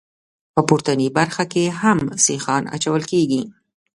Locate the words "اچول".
2.75-3.01